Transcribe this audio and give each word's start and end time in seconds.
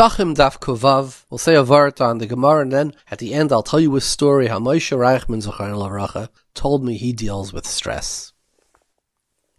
Pesachim 0.00 0.34
Daf 0.34 0.58
Kuf 0.58 0.78
Vav. 0.78 1.24
We'll 1.28 1.36
say 1.36 1.54
a 1.54 1.62
word 1.62 2.00
on 2.00 2.16
the 2.16 2.26
Gemara, 2.26 2.62
and 2.62 2.72
then 2.72 2.94
at 3.10 3.18
the 3.18 3.34
end 3.34 3.52
I'll 3.52 3.62
tell 3.62 3.78
you 3.78 3.94
a 3.96 4.00
story 4.00 4.46
how 4.46 4.58
Moshe 4.58 4.96
Reichman 4.96 5.42
Zachar 5.42 5.72
Lavracha 5.72 6.30
told 6.54 6.82
me 6.82 6.96
he 6.96 7.12
deals 7.12 7.52
with 7.52 7.66
stress. 7.66 8.32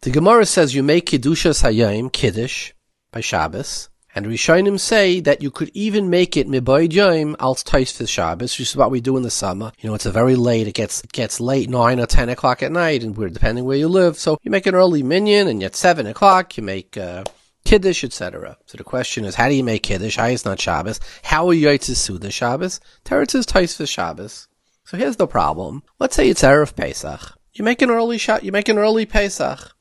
The 0.02 0.10
Gemara 0.10 0.48
says 0.48 0.74
you 0.74 0.82
make 0.82 1.12
Kedushas 1.12 1.62
Hayayim, 1.62 2.12
Kiddush, 2.12 2.72
by 3.12 3.22
Shabbos, 3.22 3.90
and 4.16 4.26
Rishonim 4.26 4.80
say 4.80 5.20
that 5.20 5.44
you 5.44 5.52
could 5.52 5.70
even 5.76 6.10
make 6.10 6.36
it 6.36 6.48
Miboy 6.48 6.92
Yom 6.92 7.36
als 7.40 7.64
Taisfis 7.64 8.10
Shabbos, 8.10 8.58
which 8.58 8.70
is 8.70 8.76
what 8.76 8.90
we 8.90 9.00
do 9.00 9.18
in 9.18 9.22
the 9.22 9.30
summer. 9.30 9.72
You 9.78 9.90
know, 9.90 9.94
it's 9.94 10.08
a 10.08 10.12
very 10.12 10.36
late, 10.36 10.68
it 10.68 10.74
gets, 10.74 11.04
it 11.04 11.12
gets 11.12 11.40
late, 11.40 11.70
9 11.70 12.00
or 12.00 12.08
10 12.08 12.30
o'clock 12.30 12.64
at 12.64 12.72
night, 12.72 13.04
and 13.04 13.16
we're 13.16 13.30
depending 13.30 13.64
where 13.64 13.78
you 13.78 13.88
live, 13.88 14.18
so 14.18 14.40
you 14.42 14.50
make 14.50 14.66
an 14.66 14.74
early 14.74 15.04
minyan, 15.04 15.48
and 15.48 15.62
at 15.62 15.76
7 15.76 16.08
o'clock 16.08 16.58
you 16.58 16.64
make, 16.64 16.98
uh, 16.98 17.26
Kiddush, 17.72 18.04
etc. 18.04 18.58
So 18.66 18.78
the 18.78 18.84
question 18.84 19.24
is, 19.24 19.36
how 19.36 19.48
do 19.48 19.56
you 19.56 19.64
make 19.64 19.84
Kiddush? 19.84 20.18
How 20.18 20.26
is 20.26 20.44
not 20.44 20.60
Shabbos? 20.60 21.00
How 21.24 21.48
are 21.48 21.54
you 21.54 21.78
to 21.78 21.96
Suda 21.96 22.30
Shabbos? 22.30 22.82
Teretz 23.06 23.34
is 23.34 23.46
Tais 23.46 23.78
for 23.78 23.86
Shabbos. 23.86 24.50
So 24.84 24.98
here's 24.98 25.16
the 25.16 25.26
problem. 25.26 25.82
Let's 25.98 26.18
say 26.18 26.28
it's 26.30 26.42
Erev 26.42 26.76
Pesach. 26.76 27.38
You 27.54 27.64
make 27.64 27.82
an 27.82 27.90
early 27.90 28.18
shot, 28.18 28.44
you 28.44 28.52
make 28.52 28.68
an 28.68 28.78
early 28.78 29.06
Pesach. 29.06 29.74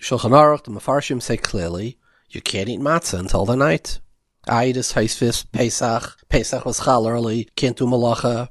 Shulchan 0.00 0.30
Aruch, 0.30 0.62
the 0.62 0.70
Mefarshim 0.70 1.20
say 1.20 1.36
clearly, 1.36 1.98
you 2.30 2.40
can't 2.40 2.68
eat 2.68 2.78
matzah 2.78 3.18
until 3.18 3.44
the 3.44 3.56
night. 3.56 3.98
Eid 4.46 4.76
is 4.76 4.92
Taisvis, 4.92 5.44
Pesach. 5.50 6.16
Pesach 6.28 6.64
was 6.64 6.84
chal 6.84 7.08
early, 7.08 7.48
can't 7.56 7.76
do 7.76 7.86
malacha. 7.86 8.50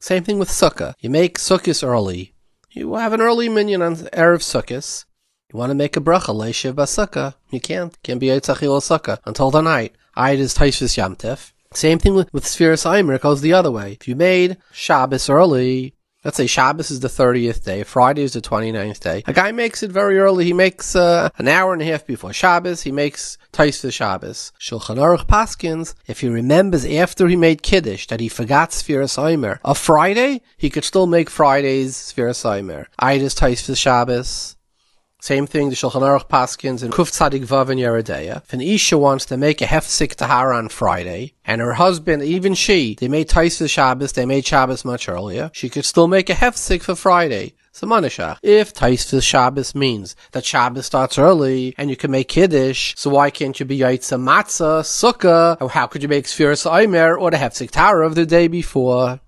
Same 0.00 0.24
thing 0.24 0.40
with 0.40 0.48
Sukkah. 0.48 0.94
You 0.98 1.10
make 1.10 1.38
Sukkot 1.38 1.86
early. 1.86 2.34
You 2.72 2.96
have 2.96 3.12
an 3.12 3.20
early 3.20 3.48
minyan 3.48 3.82
on 3.82 3.94
Erev 3.94 4.42
Sukkot. 4.42 5.04
You 5.52 5.58
want 5.58 5.70
to 5.70 5.74
make 5.74 5.96
a 5.96 6.00
bracha 6.00 6.34
leishiv 6.34 6.72
basukah. 6.72 7.34
You 7.50 7.60
can't. 7.60 7.96
Can't 8.02 8.20
be 8.20 8.28
yitzachil 8.28 8.80
sukkah 8.80 9.18
until 9.26 9.50
the 9.50 9.60
night. 9.60 9.94
Eid 10.16 10.38
is 10.38 10.54
taishvis 10.54 10.96
yamtif. 10.96 11.52
Same 11.74 11.98
thing 11.98 12.14
with, 12.14 12.32
with 12.32 12.44
Sefiras 12.44 12.86
Eimer. 12.86 13.16
It 13.16 13.22
goes 13.22 13.40
the 13.40 13.52
other 13.52 13.70
way. 13.70 13.98
If 14.00 14.08
you 14.08 14.16
made 14.16 14.56
Shabbos 14.72 15.28
early, 15.28 15.94
let's 16.24 16.36
say 16.36 16.46
Shabbos 16.46 16.90
is 16.90 17.00
the 17.00 17.08
30th 17.08 17.64
day, 17.64 17.82
Friday 17.82 18.22
is 18.22 18.32
the 18.32 18.40
29th 18.40 19.00
day. 19.00 19.22
A 19.26 19.32
guy 19.32 19.52
makes 19.52 19.82
it 19.82 19.90
very 19.90 20.18
early. 20.18 20.44
He 20.44 20.52
makes 20.52 20.96
uh, 20.96 21.28
an 21.38 21.48
hour 21.48 21.72
and 21.72 21.82
a 21.82 21.86
half 21.86 22.06
before 22.06 22.32
Shabbos. 22.32 22.82
He 22.82 22.92
makes 22.92 23.36
Taisvis 23.52 23.92
Shabbos. 23.92 24.52
Shulchan 24.58 24.96
Aruch 24.96 25.26
Paskins, 25.26 25.94
if 26.06 26.20
he 26.20 26.28
remembers 26.28 26.84
after 26.84 27.28
he 27.28 27.36
made 27.36 27.62
Kiddush 27.62 28.06
that 28.06 28.20
he 28.20 28.28
forgot 28.28 28.70
Sefiras 28.70 29.18
Eimer, 29.18 29.58
a 29.64 29.74
Friday, 29.74 30.40
he 30.56 30.70
could 30.70 30.84
still 30.84 31.06
make 31.06 31.28
Friday's 31.28 31.94
Sefiras 31.94 32.44
Eimer. 32.44 32.86
Eid 32.98 33.20
is 33.20 33.34
Taisvis 33.34 33.76
Shabbos. 33.76 34.56
Same 35.22 35.46
thing, 35.46 35.68
the 35.68 35.76
Shulchan 35.76 36.02
Aruch 36.02 36.26
Paskins 36.28 36.82
and 36.82 36.92
Kuf 36.92 37.12
Tzadik 37.12 37.46
Vav 37.46 37.68
and 37.70 37.78
Yeredeya. 37.78 38.38
If 38.38 38.52
an 38.52 38.60
Isha 38.60 38.98
wants 38.98 39.24
to 39.26 39.36
make 39.36 39.60
a 39.60 39.66
hefsik 39.66 40.16
tahara 40.16 40.56
on 40.56 40.68
Friday, 40.68 41.34
and 41.44 41.60
her 41.60 41.74
husband, 41.74 42.24
even 42.24 42.54
she, 42.54 42.96
they 42.96 43.06
made 43.06 43.28
Taisa 43.28 43.70
Shabbos, 43.70 44.14
they 44.14 44.26
made 44.26 44.44
Shabbos 44.44 44.84
much 44.84 45.08
earlier, 45.08 45.52
she 45.54 45.68
could 45.68 45.84
still 45.84 46.08
make 46.08 46.28
a 46.28 46.34
hefsik 46.34 46.82
for 46.82 46.96
Friday. 46.96 47.54
So. 47.70 47.86
If 48.42 48.74
Taisvis 48.74 49.22
Shabbos 49.22 49.76
means 49.76 50.16
that 50.32 50.44
Shabbos 50.44 50.86
starts 50.86 51.16
early 51.16 51.72
and 51.78 51.88
you 51.88 51.94
can 51.94 52.10
make 52.10 52.26
Kiddush, 52.26 52.94
so 52.96 53.10
why 53.10 53.30
can't 53.30 53.58
you 53.60 53.64
be 53.64 53.78
Yaitza 53.78 54.20
Matzah, 54.20 54.82
Sukkah, 54.82 55.56
or 55.60 55.70
how 55.70 55.86
could 55.86 56.02
you 56.02 56.08
make 56.08 56.24
Sefiras 56.24 56.66
Aimer 56.66 57.16
or 57.16 57.30
the 57.30 57.36
Hefsik 57.36 57.70
Tara 57.70 58.04
of 58.04 58.16
the 58.16 58.26
day 58.26 58.48
before? 58.48 59.20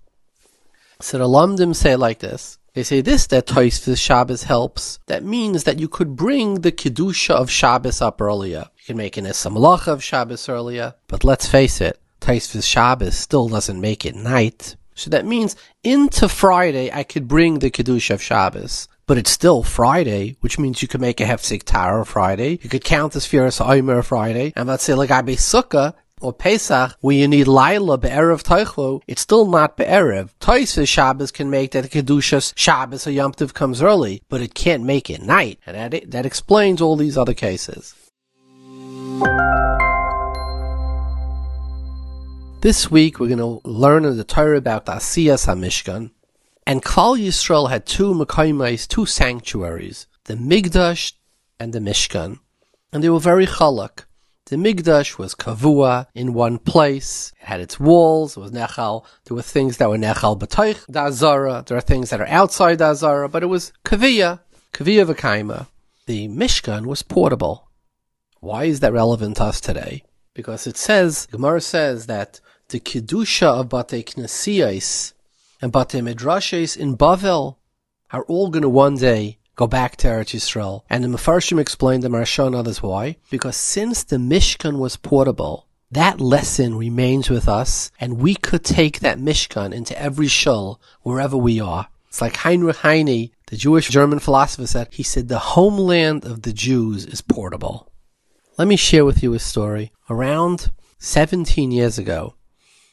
So 0.99 1.19
the 1.19 1.23
Lumdim 1.25 1.73
say 1.73 1.95
like 1.95 2.19
this. 2.19 2.59
They 2.75 2.83
say 2.83 2.99
this 2.99 3.25
that 3.27 3.47
Toisvis 3.47 3.97
Shabbos 3.97 4.43
helps. 4.43 4.99
That 5.05 5.23
means 5.23 5.63
that 5.63 5.79
you 5.79 5.87
could 5.87 6.17
bring 6.17 6.55
the 6.55 6.73
kedusha 6.73 7.33
of 7.33 7.49
Shabbos 7.49 8.01
up 8.01 8.21
earlier. 8.21 8.65
You 8.75 8.83
can 8.85 8.97
make 8.97 9.15
an 9.15 9.23
Esamalacha 9.23 9.87
of 9.87 10.03
Shabbos 10.03 10.49
earlier. 10.49 10.93
But 11.07 11.23
let's 11.23 11.47
face 11.47 11.79
it, 11.79 12.01
Toisvis 12.19 12.67
Shabbos 12.67 13.15
still 13.15 13.47
doesn't 13.47 13.79
make 13.79 14.05
it 14.05 14.13
night. 14.13 14.75
So 14.93 15.09
that 15.11 15.25
means 15.25 15.55
into 15.85 16.27
Friday 16.27 16.91
I 16.91 17.03
could 17.03 17.29
bring 17.29 17.59
the 17.59 17.71
kedusha 17.71 18.13
of 18.15 18.21
Shabbos. 18.21 18.89
But 19.07 19.17
it's 19.19 19.31
still 19.31 19.63
Friday, 19.63 20.35
which 20.41 20.59
means 20.59 20.81
you 20.81 20.89
could 20.89 20.99
make 20.99 21.21
a 21.21 21.25
Hefsik 21.25 21.63
Tara 21.63 22.05
Friday. 22.05 22.59
You 22.61 22.69
could 22.69 22.83
count 22.83 23.13
the 23.13 23.19
Sefiras 23.19 23.65
Omer 23.65 24.01
Friday. 24.01 24.51
And 24.55 24.67
let's 24.67 24.83
say 24.83 24.95
like 24.95 25.11
Sukkah, 25.11 25.93
or 26.21 26.31
Pesach, 26.33 26.95
where 27.01 27.15
you 27.15 27.27
need 27.27 27.47
Laila 27.47 27.97
be'erev 27.97 28.41
Teichlo, 28.41 29.01
it's 29.07 29.21
still 29.21 29.45
not 29.45 29.75
be'erev. 29.75 30.29
Toisvis 30.39 30.87
Shabbos 30.87 31.31
can 31.31 31.49
make 31.49 31.71
that 31.71 31.91
Kedushas 31.91 32.53
Shabbos 32.55 33.05
or 33.05 33.11
Yom 33.11 33.33
Tov 33.33 33.53
comes 33.53 33.81
early, 33.81 34.21
but 34.29 34.41
it 34.41 34.53
can't 34.53 34.83
make 34.83 35.09
it 35.09 35.21
night. 35.21 35.59
And 35.65 35.93
that, 35.93 36.11
that 36.11 36.25
explains 36.25 36.81
all 36.81 36.95
these 36.95 37.17
other 37.17 37.33
cases. 37.33 37.93
This 42.61 42.89
week 42.89 43.19
we're 43.19 43.27
going 43.27 43.37
to 43.39 43.61
learn 43.67 44.05
in 44.05 44.17
the 44.17 44.23
Torah 44.23 44.57
about 44.57 44.85
the 44.85 44.93
Asiyas 44.93 45.45
HaMishkan. 45.45 46.11
And 46.65 46.81
Klal 46.81 47.19
Yisrael 47.19 47.69
had 47.69 47.85
two 47.85 48.13
Mekaimais, 48.13 48.87
two 48.87 49.05
sanctuaries, 49.05 50.07
the 50.23 50.33
Mikdash 50.33 51.13
and 51.59 51.73
the 51.73 51.79
Mishkan. 51.79 52.39
And 52.91 53.03
they 53.03 53.09
were 53.09 53.19
very 53.19 53.45
chalak. 53.45 54.05
The 54.47 54.57
Mikdash 54.57 55.17
was 55.17 55.33
kavua 55.33 56.05
in 56.13 56.35
one 56.35 56.59
place. 56.59 57.33
It 57.41 57.47
had 57.47 57.61
its 57.61 57.79
walls. 57.79 58.37
It 58.37 58.41
was 58.41 58.51
nechal. 58.51 59.03
There 59.23 59.33
were 59.33 59.41
things 59.41 59.77
that 59.77 59.89
were 59.89 59.97
nechal 59.97 60.37
b'toich 60.37 60.85
da 60.85 61.05
azara. 61.05 61.63
There 61.65 61.75
are 61.75 61.81
things 61.81 62.11
that 62.11 62.21
are 62.21 62.27
outside 62.27 62.77
da 62.77 62.91
azara, 62.91 63.27
but 63.27 63.41
it 63.41 63.47
was 63.47 63.73
kavia, 63.83 64.41
kavia 64.71 65.03
v'kaima. 65.03 65.65
The 66.05 66.27
Mishkan 66.27 66.85
was 66.85 67.01
portable. 67.01 67.71
Why 68.39 68.65
is 68.65 68.81
that 68.81 68.93
relevant 68.93 69.37
to 69.37 69.45
us 69.45 69.59
today? 69.59 70.03
Because 70.35 70.67
it 70.67 70.77
says, 70.77 71.27
Gemara 71.31 71.61
says 71.61 72.05
that 72.05 72.39
the 72.69 72.79
kedusha 72.79 73.47
of 73.47 73.69
Bate 73.69 74.05
Knesiyos 74.05 75.13
and 75.59 75.71
Bate 75.71 76.03
Midrashes 76.03 76.77
in 76.77 76.95
Bavel 76.95 77.55
are 78.11 78.21
all 78.25 78.51
going 78.51 78.61
to 78.61 78.69
one 78.69 78.97
day 78.97 79.39
go 79.55 79.67
back 79.67 79.95
to 79.97 80.07
Eretz 80.07 80.35
Yisrael. 80.35 80.83
And 80.89 81.03
the 81.03 81.07
Mefarshim 81.07 81.59
explained 81.59 82.03
the 82.03 82.09
Maharsha 82.09 82.47
and 82.47 82.55
others 82.55 82.81
why. 82.81 83.17
Because 83.29 83.55
since 83.55 84.03
the 84.03 84.17
Mishkan 84.17 84.77
was 84.77 84.97
portable, 84.97 85.67
that 85.91 86.19
lesson 86.19 86.75
remains 86.75 87.29
with 87.29 87.47
us, 87.47 87.91
and 87.99 88.17
we 88.17 88.35
could 88.35 88.63
take 88.63 88.99
that 88.99 89.19
Mishkan 89.19 89.73
into 89.73 89.99
every 89.99 90.27
shul 90.27 90.81
wherever 91.01 91.37
we 91.37 91.59
are. 91.59 91.87
It's 92.09 92.21
like 92.21 92.37
Heinrich 92.37 92.77
Heine, 92.77 93.31
the 93.47 93.57
Jewish 93.57 93.89
German 93.89 94.19
philosopher 94.19 94.67
said, 94.67 94.87
he 94.91 95.03
said 95.03 95.27
the 95.27 95.39
homeland 95.39 96.25
of 96.25 96.41
the 96.41 96.53
Jews 96.53 97.05
is 97.05 97.21
portable. 97.21 97.91
Let 98.57 98.67
me 98.67 98.77
share 98.77 99.05
with 99.05 99.21
you 99.21 99.33
a 99.33 99.39
story. 99.39 99.91
Around 100.09 100.71
17 100.99 101.71
years 101.71 101.97
ago, 101.97 102.35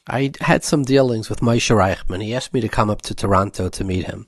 I 0.08 0.32
had 0.40 0.64
some 0.64 0.82
dealings 0.82 1.30
with 1.30 1.40
Moshe 1.40 1.74
Reichman. 1.74 2.22
He 2.22 2.34
asked 2.34 2.52
me 2.52 2.60
to 2.60 2.68
come 2.68 2.90
up 2.90 3.02
to 3.02 3.14
Toronto 3.14 3.68
to 3.68 3.84
meet 3.84 4.06
him. 4.06 4.26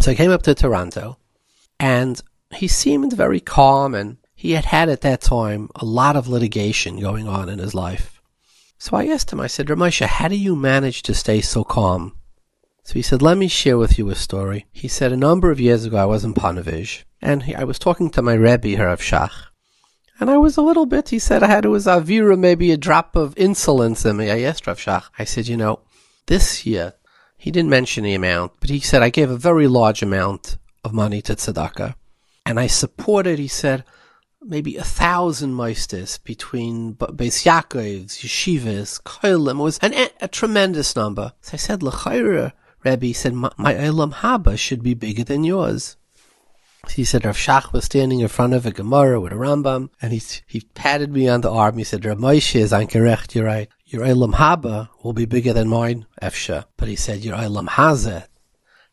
So 0.00 0.10
I 0.10 0.14
came 0.16 0.32
up 0.32 0.42
to 0.42 0.54
Toronto 0.54 1.18
and 1.78 2.20
he 2.50 2.68
seemed 2.68 3.12
very 3.12 3.40
calm 3.40 3.94
and 3.94 4.18
he 4.34 4.52
had 4.52 4.66
had 4.66 4.88
at 4.88 5.00
that 5.02 5.20
time 5.20 5.68
a 5.74 5.84
lot 5.84 6.16
of 6.16 6.28
litigation 6.28 7.00
going 7.00 7.28
on 7.28 7.48
in 7.48 7.58
his 7.58 7.74
life. 7.74 8.20
So 8.78 8.96
I 8.96 9.06
asked 9.08 9.32
him, 9.32 9.40
I 9.40 9.48
said, 9.48 9.66
Ramesha, 9.66 10.06
how 10.06 10.28
do 10.28 10.36
you 10.36 10.54
manage 10.54 11.02
to 11.02 11.14
stay 11.14 11.40
so 11.40 11.64
calm? 11.64 12.16
So 12.84 12.94
he 12.94 13.02
said, 13.02 13.20
let 13.20 13.36
me 13.36 13.48
share 13.48 13.76
with 13.76 13.98
you 13.98 14.08
a 14.08 14.14
story. 14.14 14.66
He 14.72 14.88
said, 14.88 15.12
a 15.12 15.16
number 15.16 15.50
of 15.50 15.60
years 15.60 15.84
ago 15.84 15.96
I 15.96 16.04
was 16.04 16.24
in 16.24 16.34
Panovich 16.34 17.02
and 17.20 17.42
he, 17.42 17.54
I 17.54 17.64
was 17.64 17.78
talking 17.78 18.10
to 18.10 18.22
my 18.22 18.34
Rebbe, 18.34 18.76
Harav 18.76 19.00
Shach. 19.00 19.32
And 20.20 20.30
I 20.30 20.38
was 20.38 20.56
a 20.56 20.62
little 20.62 20.86
bit, 20.86 21.10
he 21.10 21.18
said, 21.18 21.42
I 21.42 21.48
had, 21.48 21.64
it 21.64 21.68
was 21.68 21.86
Avira, 21.86 22.38
maybe 22.38 22.72
a 22.72 22.76
drop 22.76 23.14
of 23.14 23.36
insolence 23.36 24.04
in 24.04 24.16
me. 24.16 24.30
I 24.30 24.40
asked 24.40 24.66
Rav 24.66 24.78
Shach, 24.78 25.04
I 25.18 25.24
said, 25.24 25.48
you 25.48 25.56
know, 25.56 25.80
this 26.26 26.66
year, 26.66 26.94
he 27.36 27.50
didn't 27.50 27.70
mention 27.70 28.04
the 28.04 28.14
amount, 28.14 28.52
but 28.60 28.70
he 28.70 28.80
said, 28.80 29.02
I 29.02 29.10
gave 29.10 29.30
a 29.30 29.36
very 29.36 29.68
large 29.68 30.02
amount 30.02 30.58
of 30.84 30.92
money 30.92 31.20
to 31.22 31.34
tzedakah. 31.34 31.94
And 32.46 32.58
I 32.58 32.66
supported, 32.66 33.38
he 33.38 33.48
said, 33.48 33.84
maybe 34.40 34.76
a 34.76 34.84
thousand 34.84 35.54
meisters 35.54 36.22
between 36.22 36.94
Beis 36.94 37.44
Yaakov's, 37.44 38.18
yeshivas, 38.18 39.02
koilim. 39.02 39.58
It 39.58 39.62
was 39.62 39.78
an, 39.78 39.94
a 40.20 40.28
tremendous 40.28 40.96
number. 40.96 41.32
So 41.42 41.54
I 41.54 41.56
said, 41.56 41.82
L'chayra, 41.82 42.52
Rebbe 42.84 43.12
said, 43.14 43.34
my, 43.34 43.50
Elam 43.58 44.12
Haba 44.12 44.58
should 44.58 44.82
be 44.82 44.94
bigger 44.94 45.24
than 45.24 45.44
yours. 45.44 45.96
He 46.90 47.04
said 47.04 47.24
Rav 47.26 47.36
Shach 47.36 47.72
was 47.72 47.84
standing 47.84 48.20
in 48.20 48.28
front 48.28 48.54
of 48.54 48.64
a 48.64 48.70
Gemara 48.70 49.20
with 49.20 49.32
a 49.32 49.36
Rambam, 49.36 49.90
and 50.00 50.12
he 50.12 50.22
he 50.46 50.60
patted 50.74 51.12
me 51.12 51.28
on 51.28 51.42
the 51.42 51.50
arm. 51.50 51.76
He 51.76 51.84
said, 51.84 52.04
Rav 52.04 52.18
Moshe 52.18 52.54
is 52.54 52.72
ankerecht, 52.72 53.34
you're 53.34 53.44
right. 53.44 53.68
Your 53.84 54.04
Elam 54.04 54.32
Haba 54.32 54.88
will 55.02 55.12
be 55.12 55.26
bigger 55.26 55.52
than 55.52 55.68
mine, 55.68 56.06
Efsha. 56.22 56.64
But 56.76 56.88
he 56.88 56.96
said, 56.96 57.24
your 57.24 57.34
Elam 57.34 57.66
Hazeh, 57.66 58.26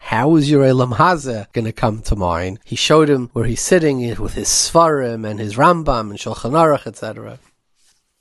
how 0.10 0.36
is 0.36 0.52
your 0.52 0.64
Elam 0.64 0.92
Hazeh 0.92 1.52
going 1.52 1.66
to 1.66 1.72
come 1.72 2.04
to 2.04 2.16
mind? 2.16 2.60
He 2.64 2.76
showed 2.76 3.10
him 3.10 3.32
where 3.34 3.46
he's 3.46 3.60
sitting 3.60 3.98
with 4.18 4.36
his 4.36 4.48
Svarim 4.48 5.28
and 5.28 5.40
his 5.40 5.56
Rambam 5.56 6.12
and 6.12 6.20
Shulchan 6.20 6.52
Aruch, 6.52 6.86
etc. 6.86 7.40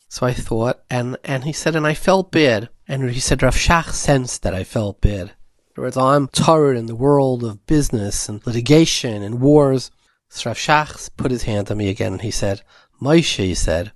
So 0.09 0.25
I 0.27 0.33
thought, 0.33 0.83
and, 0.89 1.19
and 1.25 1.45
he 1.45 1.53
said, 1.53 1.77
and 1.77 1.87
I 1.87 1.93
felt 1.93 2.33
bad. 2.33 2.71
And 2.89 3.11
he 3.11 3.21
said, 3.21 3.43
Rav 3.43 3.55
Shach 3.55 3.91
sensed 3.91 4.43
that 4.45 4.55
I 4.55 4.65
felt 4.65 5.03
bad. 5.03 5.27
In 5.27 5.75
other 5.77 5.83
words, 5.83 5.97
I'm 5.99 6.27
tired 6.29 6.79
in 6.79 6.87
the 6.87 6.95
world 6.95 7.45
of 7.45 7.67
business 7.67 8.31
and 8.31 8.45
litigation 8.47 9.23
and 9.23 9.43
wars. 9.43 9.91
So 10.31 10.49
Rav 10.49 10.57
Shach 10.57 11.11
put 11.19 11.31
his 11.31 11.43
hand 11.43 11.71
on 11.71 11.77
me 11.77 11.91
again 11.91 12.15
and 12.15 12.23
he 12.23 12.31
said, 12.31 12.63
Moshe, 12.99 13.37
he 13.37 13.55
said, 13.55 13.93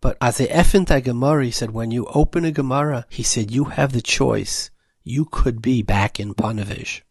But 0.00 0.16
as 0.22 0.40
a 0.40 0.46
effent 0.46 0.90
a 0.90 1.02
Gemara, 1.02 1.44
he 1.44 1.50
said, 1.50 1.72
when 1.72 1.90
you 1.90 2.06
open 2.14 2.46
a 2.46 2.50
Gemara, 2.50 3.04
he 3.10 3.22
said, 3.22 3.50
you 3.50 3.64
have 3.64 3.92
the 3.92 4.00
choice. 4.00 4.70
You 5.04 5.26
could 5.26 5.60
be 5.60 5.82
back 5.82 6.18
in 6.18 6.32
Panavish. 6.32 7.02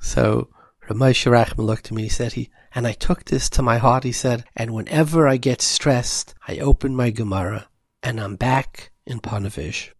So 0.00 0.48
Ramosha 0.88 1.30
Rachman 1.30 1.66
looked 1.66 1.86
at 1.86 1.92
me, 1.92 2.04
he 2.04 2.08
said, 2.08 2.32
he, 2.32 2.50
and 2.74 2.86
I 2.86 2.92
took 2.92 3.24
this 3.24 3.50
to 3.50 3.62
my 3.62 3.78
heart, 3.78 4.04
he 4.04 4.12
said, 4.12 4.44
and 4.56 4.72
whenever 4.72 5.28
I 5.28 5.36
get 5.36 5.60
stressed, 5.60 6.34
I 6.46 6.58
open 6.58 6.94
my 6.94 7.10
Gemara, 7.10 7.68
and 8.02 8.20
I'm 8.20 8.36
back 8.36 8.90
in 9.06 9.20
Panavish. 9.20 9.90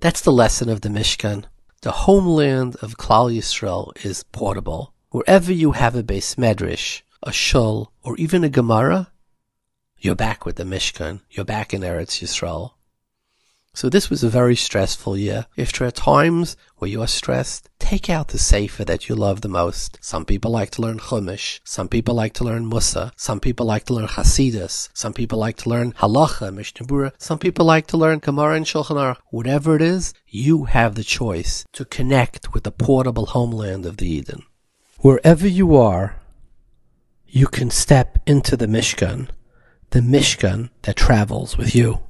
That's 0.00 0.20
the 0.20 0.32
lesson 0.32 0.68
of 0.68 0.82
the 0.82 0.88
Mishkan. 0.88 1.44
The 1.82 1.92
homeland 1.92 2.76
of 2.76 2.96
Klal 2.96 3.34
Yisrael 3.34 3.92
is 4.04 4.24
portable. 4.24 4.94
Wherever 5.10 5.52
you 5.52 5.72
have 5.72 5.94
a 5.94 6.02
base 6.02 6.34
medrash, 6.36 7.02
a 7.22 7.32
shul, 7.32 7.92
or 8.02 8.16
even 8.16 8.44
a 8.44 8.48
Gemara, 8.48 9.12
you're 9.98 10.14
back 10.14 10.44
with 10.44 10.56
the 10.56 10.64
Mishkan. 10.64 11.20
You're 11.30 11.44
back 11.44 11.72
in 11.72 11.82
Eretz 11.82 12.22
Yisrael. 12.22 12.72
So 13.74 13.88
this 13.88 14.08
was 14.08 14.22
a 14.22 14.28
very 14.28 14.54
stressful 14.54 15.18
year. 15.18 15.46
If 15.56 15.72
there 15.72 15.88
are 15.88 15.90
times 15.90 16.56
where 16.76 16.88
you 16.88 17.02
are 17.02 17.08
stressed, 17.08 17.68
take 17.80 18.08
out 18.08 18.28
the 18.28 18.38
sefer 18.38 18.84
that 18.84 19.08
you 19.08 19.16
love 19.16 19.40
the 19.40 19.48
most. 19.48 19.98
Some 20.00 20.24
people 20.24 20.52
like 20.52 20.70
to 20.70 20.82
learn 20.82 21.00
Chumash. 21.00 21.58
Some 21.64 21.88
people 21.88 22.14
like 22.14 22.34
to 22.34 22.44
learn 22.44 22.70
Mussar. 22.70 23.10
Some 23.16 23.40
people 23.40 23.66
like 23.66 23.84
to 23.86 23.94
learn 23.94 24.06
Hasidus. 24.06 24.90
Some 24.94 25.12
people 25.12 25.40
like 25.40 25.56
to 25.58 25.68
learn 25.68 25.92
Halacha, 25.94 26.54
Mishnah 26.54 26.86
Berurah. 26.86 27.12
Some 27.18 27.40
people 27.40 27.66
like 27.66 27.88
to 27.88 27.96
learn 27.96 28.20
Gemara 28.20 28.54
and 28.54 28.64
Shulchan 28.64 28.96
Aruch. 28.96 29.18
Whatever 29.30 29.74
it 29.74 29.82
is, 29.82 30.14
you 30.28 30.64
have 30.64 30.94
the 30.94 31.04
choice 31.04 31.66
to 31.72 31.84
connect 31.84 32.54
with 32.54 32.62
the 32.62 32.70
portable 32.70 33.26
homeland 33.26 33.84
of 33.86 33.96
the 33.96 34.08
Eden. 34.08 34.44
Wherever 35.00 35.48
you 35.48 35.76
are, 35.76 36.20
you 37.26 37.48
can 37.48 37.70
step 37.70 38.18
into 38.24 38.56
the 38.56 38.66
Mishkan 38.66 39.28
the 39.94 40.00
Mishkan 40.00 40.70
that 40.82 40.96
travels 40.96 41.56
with 41.56 41.72
you. 41.72 42.04